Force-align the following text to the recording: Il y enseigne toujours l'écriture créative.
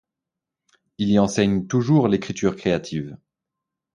Il 0.97 1.09
y 1.11 1.19
enseigne 1.19 1.67
toujours 1.67 2.07
l'écriture 2.07 2.55
créative. 2.55 3.19